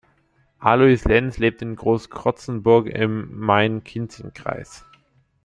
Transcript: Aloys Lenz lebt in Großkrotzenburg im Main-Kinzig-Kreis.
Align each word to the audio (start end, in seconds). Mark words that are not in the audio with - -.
Aloys 0.57 1.05
Lenz 1.05 1.37
lebt 1.37 1.61
in 1.61 1.75
Großkrotzenburg 1.75 2.87
im 2.87 3.37
Main-Kinzig-Kreis. 3.39 4.83